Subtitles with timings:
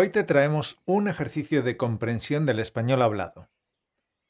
[0.00, 3.48] Hoy te traemos un ejercicio de comprensión del español hablado.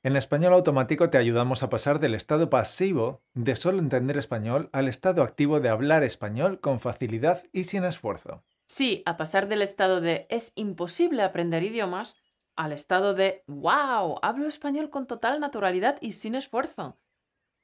[0.03, 4.89] En español automático te ayudamos a pasar del estado pasivo de solo entender español al
[4.89, 8.43] estado activo de hablar español con facilidad y sin esfuerzo.
[8.67, 12.17] Sí, a pasar del estado de es imposible aprender idiomas
[12.57, 16.99] al estado de wow, hablo español con total naturalidad y sin esfuerzo.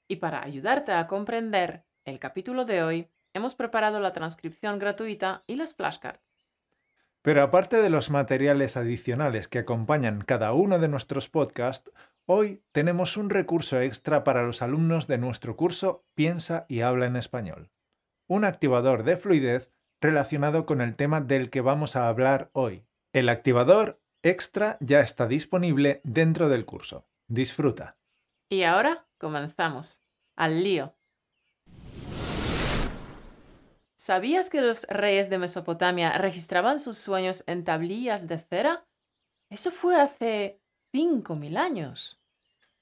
[0.09, 5.57] Y para ayudarte a comprender el capítulo de hoy, hemos preparado la transcripción gratuita y
[5.57, 6.34] las flashcards.
[7.25, 11.91] Pero aparte de los materiales adicionales que acompañan cada uno de nuestros podcasts,
[12.27, 17.17] hoy tenemos un recurso extra para los alumnos de nuestro curso Piensa y habla en
[17.17, 17.71] español.
[18.29, 19.71] Un activador de fluidez
[20.03, 22.85] relacionado con el tema del que vamos a hablar hoy.
[23.15, 27.07] El activador extra ya está disponible dentro del curso.
[27.27, 27.97] Disfruta.
[28.51, 30.03] Y ahora comenzamos.
[30.37, 30.95] Al lío.
[34.07, 38.85] ¿Sabías que los reyes de Mesopotamia registraban sus sueños en tablillas de cera?
[39.49, 40.61] Eso fue hace
[40.93, 42.21] 5.000 años.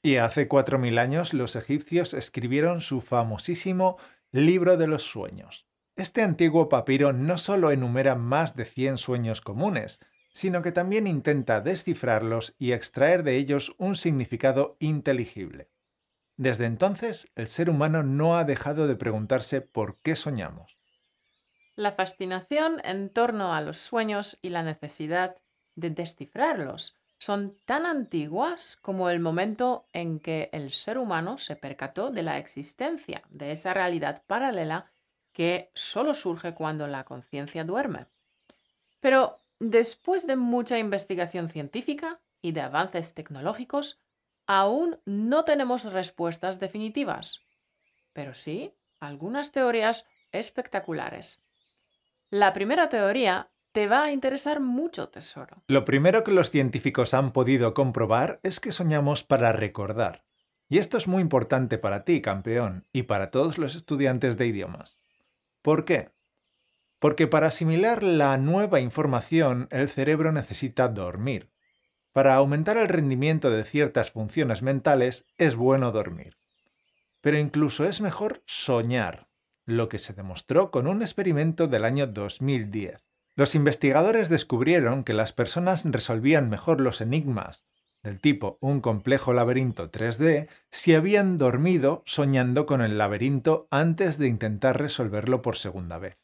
[0.03, 3.99] Y hace 4.000 años los egipcios escribieron su famosísimo
[4.33, 5.69] Libro de los Sueños.
[5.95, 10.01] Este antiguo papiro no solo enumera más de 100 sueños comunes,
[10.33, 15.71] sino que también intenta descifrarlos y extraer de ellos un significado inteligible.
[16.37, 20.82] Desde entonces, el ser humano no ha dejado de preguntarse por qué soñamos.
[21.75, 25.37] La fascinación en torno a los sueños y la necesidad
[25.75, 32.11] de descifrarlos son tan antiguas como el momento en que el ser humano se percató
[32.11, 34.93] de la existencia de esa realidad paralela
[35.33, 38.07] que solo surge cuando la conciencia duerme.
[39.01, 43.99] Pero después de mucha investigación científica y de avances tecnológicos,
[44.47, 47.41] aún no tenemos respuestas definitivas,
[48.13, 51.43] pero sí algunas teorías espectaculares.
[52.33, 55.65] La primera teoría te va a interesar mucho, tesoro.
[55.67, 60.25] Lo primero que los científicos han podido comprobar es que soñamos para recordar.
[60.67, 64.99] Y esto es muy importante para ti, campeón, y para todos los estudiantes de idiomas.
[65.61, 66.13] ¿Por qué?
[66.99, 71.51] Porque para asimilar la nueva información el cerebro necesita dormir.
[72.13, 76.39] Para aumentar el rendimiento de ciertas funciones mentales es bueno dormir.
[77.21, 79.29] Pero incluso es mejor soñar,
[79.67, 83.05] lo que se demostró con un experimento del año 2010.
[83.35, 87.65] Los investigadores descubrieron que las personas resolvían mejor los enigmas
[88.03, 94.27] del tipo un complejo laberinto 3D si habían dormido soñando con el laberinto antes de
[94.27, 96.19] intentar resolverlo por segunda vez.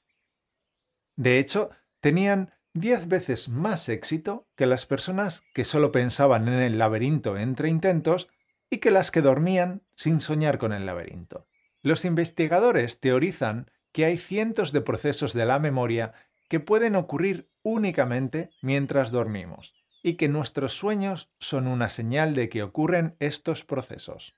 [1.16, 6.78] De hecho, tenían 10 veces más éxito que las personas que solo pensaban en el
[6.78, 8.28] laberinto entre intentos
[8.70, 11.46] y que las que dormían sin soñar con el laberinto.
[11.82, 16.12] Los investigadores teorizan que hay cientos de procesos de la memoria
[16.48, 22.62] que pueden ocurrir únicamente mientras dormimos y que nuestros sueños son una señal de que
[22.62, 24.34] ocurren estos procesos.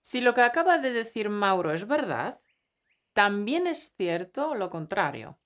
[0.00, 2.40] Si lo que acaba de decir Mauro es verdad,
[3.12, 5.38] también es cierto lo contrario.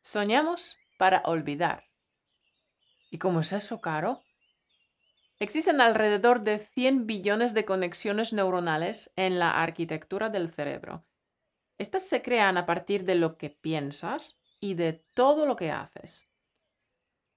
[0.00, 1.84] Soñamos para olvidar.
[3.10, 4.22] ¿Y cómo es eso, Caro?
[5.40, 11.06] Existen alrededor de 100 billones de conexiones neuronales en la arquitectura del cerebro.
[11.78, 16.28] Estas se crean a partir de lo que piensas y de todo lo que haces.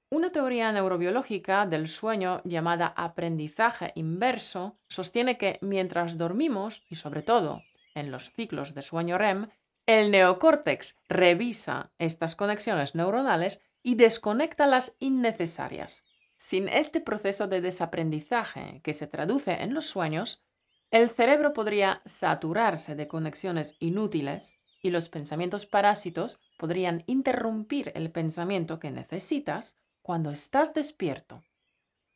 [0.09, 7.63] Una teoría neurobiológica del sueño llamada aprendizaje inverso sostiene que mientras dormimos, y sobre todo
[7.95, 9.49] en los ciclos de sueño REM,
[9.85, 16.03] el neocórtex revisa estas conexiones neuronales y desconecta las innecesarias.
[16.45, 20.43] Sin este proceso de desaprendizaje que se traduce en los sueños,
[20.91, 28.77] el cerebro podría saturarse de conexiones inútiles y los pensamientos parásitos podrían interrumpir el pensamiento
[28.77, 31.45] que necesitas cuando estás despierto.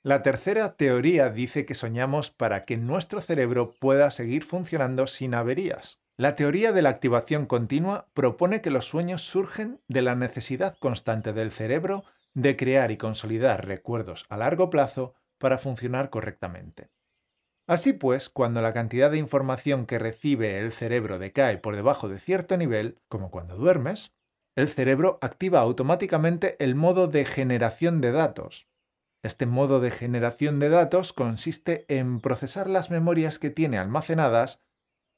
[0.04, 6.02] La tercera teoría dice que soñamos para que nuestro cerebro pueda seguir funcionando sin averías.
[6.18, 11.32] La teoría de la activación continua propone que los sueños surgen de la necesidad constante
[11.32, 16.90] del cerebro de crear y consolidar recuerdos a largo plazo para funcionar correctamente.
[17.68, 22.20] Así pues, cuando la cantidad de información que recibe el cerebro decae por debajo de
[22.20, 24.14] cierto nivel, como cuando duermes,
[24.56, 28.68] el cerebro activa automáticamente el modo de generación de datos.
[29.22, 34.62] Este modo de generación de datos consiste en procesar las memorias que tiene almacenadas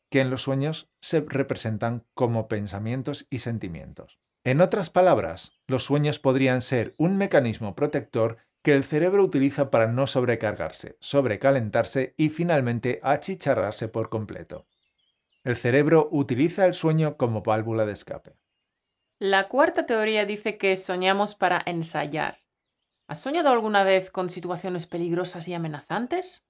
[0.10, 4.20] que en los sueños se representan como pensamientos y sentimientos.
[4.44, 9.88] En otras palabras, los sueños podrían ser un mecanismo protector que el cerebro utiliza para
[9.88, 14.66] no sobrecargarse, sobrecalentarse y finalmente achicharrarse por completo.
[15.44, 18.38] El cerebro utiliza el sueño como válvula de escape.
[19.20, 22.40] La cuarta teoría dice que soñamos para ensayar.
[23.08, 26.46] ¿Has soñado alguna vez con situaciones peligrosas y amenazantes?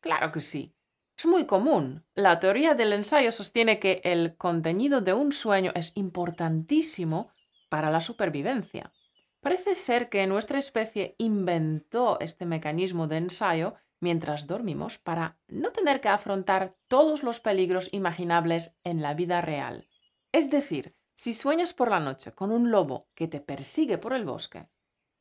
[0.00, 0.74] Claro que sí.
[1.18, 2.04] Es muy común.
[2.14, 7.30] La teoría del ensayo sostiene que el contenido de un sueño es importantísimo
[7.74, 8.92] para la supervivencia.
[9.40, 16.00] Parece ser que nuestra especie inventó este mecanismo de ensayo mientras dormimos para no tener
[16.00, 19.88] que afrontar todos los peligros imaginables en la vida real.
[20.30, 24.24] Es decir, si sueñas por la noche con un lobo que te persigue por el
[24.24, 24.68] bosque,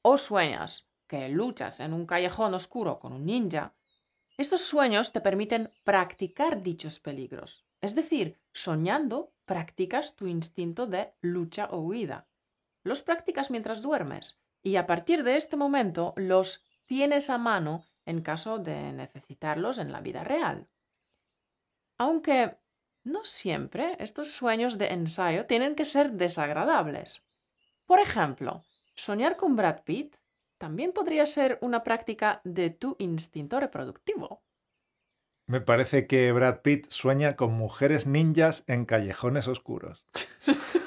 [0.03, 3.73] o sueñas que luchas en un callejón oscuro con un ninja,
[4.37, 7.65] estos sueños te permiten practicar dichos peligros.
[7.81, 12.27] Es decir, soñando practicas tu instinto de lucha o huida.
[12.83, 18.21] Los practicas mientras duermes y a partir de este momento los tienes a mano en
[18.21, 20.67] caso de necesitarlos en la vida real.
[21.97, 22.57] Aunque
[23.03, 27.23] no siempre estos sueños de ensayo tienen que ser desagradables.
[27.85, 28.63] Por ejemplo,
[28.95, 30.15] soñar con Brad Pitt
[30.57, 34.43] también podría ser una práctica de tu instinto reproductivo.
[35.45, 40.05] Me parece que Brad Pitt sueña con mujeres ninjas en callejones oscuros.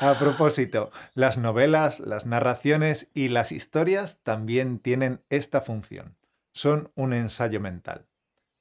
[0.00, 6.16] A propósito, las novelas, las narraciones y las historias también tienen esta función.
[6.54, 8.06] Son un ensayo mental.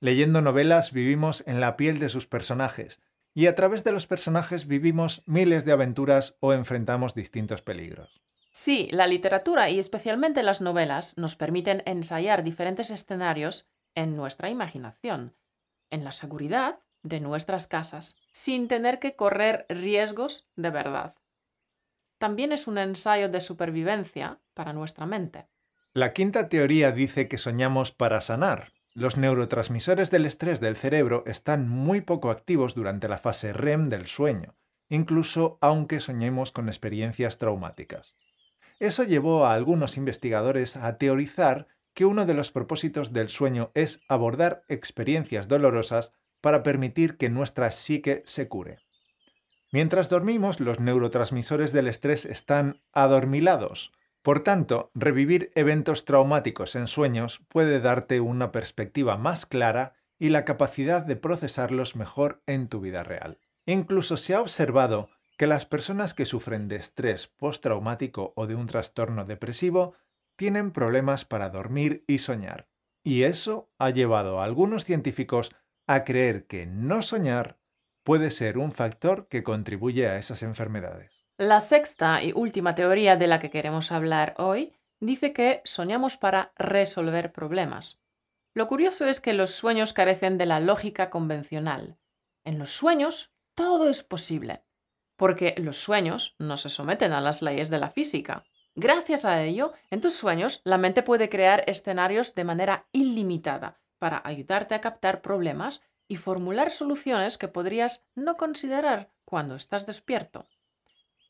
[0.01, 2.99] Leyendo novelas vivimos en la piel de sus personajes
[3.33, 8.21] y a través de los personajes vivimos miles de aventuras o enfrentamos distintos peligros.
[8.51, 13.65] Sí, la literatura y especialmente las novelas nos permiten ensayar diferentes escenarios
[13.95, 15.35] en nuestra imaginación,
[15.89, 21.15] en la seguridad de nuestras casas, sin tener que correr riesgos de verdad.
[22.19, 25.47] También es un ensayo de supervivencia para nuestra mente.
[25.93, 31.69] La quinta teoría dice que soñamos para sanar, los neurotransmisores del estrés del cerebro están
[31.69, 34.55] muy poco activos durante la fase REM del sueño,
[34.89, 38.15] incluso aunque soñemos con experiencias traumáticas.
[38.79, 44.01] Eso llevó a algunos investigadores a teorizar que uno de los propósitos del sueño es
[44.09, 48.79] abordar experiencias dolorosas para permitir que nuestra psique se cure.
[49.71, 57.41] Mientras dormimos, los neurotransmisores del estrés están adormilados, por tanto, revivir eventos traumáticos en sueños
[57.47, 63.03] puede darte una perspectiva más clara y la capacidad de procesarlos mejor en tu vida
[63.03, 63.39] real.
[63.65, 68.65] Incluso se ha observado que las personas que sufren de estrés postraumático o de un
[68.65, 69.93] trastorno depresivo
[70.35, 72.67] tienen problemas para dormir y soñar.
[73.03, 75.51] Y eso ha llevado a algunos científicos
[75.87, 77.57] a creer que no soñar
[78.09, 81.11] puede ser un factor que contribuye a esas enfermedades.
[81.37, 86.51] La sexta y última teoría de la que queremos hablar hoy dice que soñamos para
[86.55, 87.99] resolver problemas.
[88.55, 91.99] Lo curioso es que los sueños carecen de la lógica convencional.
[92.43, 94.63] En los sueños todo es posible,
[95.15, 98.43] porque los sueños no se someten a las leyes de la física.
[98.73, 104.19] Gracias a ello, en tus sueños la mente puede crear escenarios de manera ilimitada para
[104.25, 110.45] ayudarte a captar problemas y formular soluciones que podrías no considerar cuando estás despierto.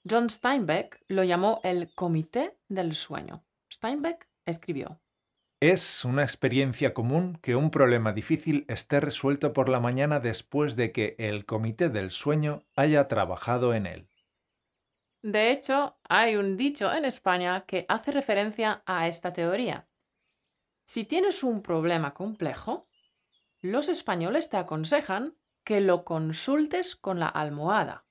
[0.09, 3.43] John Steinbeck lo llamó el comité del sueño.
[3.71, 4.99] Steinbeck escribió.
[5.59, 10.93] Es una experiencia común que un problema difícil esté resuelto por la mañana después de
[10.93, 14.07] que el comité del sueño haya trabajado en él.
[15.21, 19.89] De hecho, hay un dicho en España que hace referencia a esta teoría.
[20.85, 22.87] Si tienes un problema complejo,
[23.61, 28.05] los españoles te aconsejan que lo consultes con la almohada.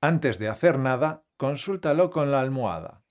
[0.00, 3.02] Antes de hacer nada, consúltalo con la almohada.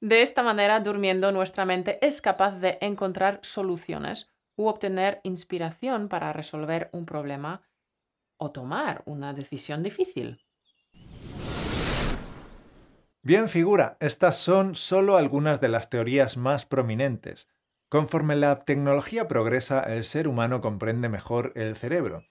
[0.00, 6.32] De esta manera, durmiendo, nuestra mente es capaz de encontrar soluciones u obtener inspiración para
[6.32, 7.62] resolver un problema
[8.36, 10.44] o tomar una decisión difícil.
[13.22, 17.48] Bien figura, estas son solo algunas de las teorías más prominentes.
[17.88, 22.24] Conforme la tecnología progresa, el ser humano comprende mejor el cerebro.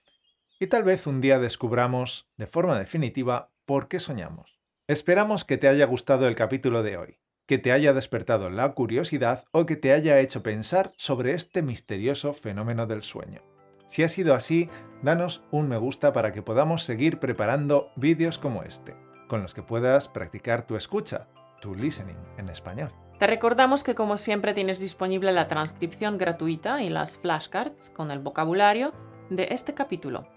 [0.59, 4.59] Y tal vez un día descubramos, de forma definitiva, por qué soñamos.
[4.87, 9.45] Esperamos que te haya gustado el capítulo de hoy, que te haya despertado la curiosidad
[9.51, 13.41] o que te haya hecho pensar sobre este misterioso fenómeno del sueño.
[13.87, 14.69] Si ha sido así,
[15.01, 18.95] danos un me gusta para que podamos seguir preparando vídeos como este,
[19.27, 21.27] con los que puedas practicar tu escucha,
[21.61, 22.91] tu listening en español.
[23.17, 28.19] Te recordamos que como siempre tienes disponible la transcripción gratuita y las flashcards con el
[28.19, 28.93] vocabulario
[29.31, 30.27] de este capítulo.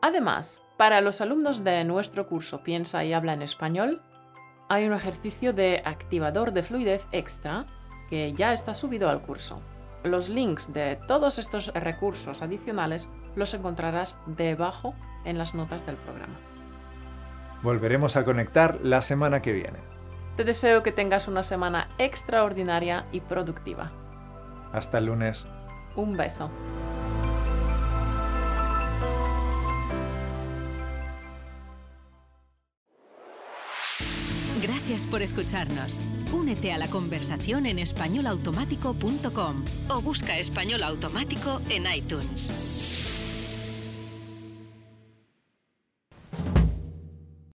[0.00, 4.00] Además, para los alumnos de nuestro curso Piensa y habla en español,
[4.70, 7.66] hay un ejercicio de activador de fluidez extra
[8.08, 9.60] que ya está subido al curso.
[10.02, 14.94] Los links de todos estos recursos adicionales los encontrarás debajo
[15.26, 16.34] en las notas del programa.
[17.62, 19.95] Volveremos a conectar la semana que viene.
[20.36, 23.90] Te deseo que tengas una semana extraordinaria y productiva.
[24.72, 25.46] Hasta el lunes.
[25.96, 26.50] Un beso.
[34.62, 36.00] Gracias por escucharnos.
[36.32, 42.95] Únete a la conversación en españolautomático.com o busca español automático en iTunes.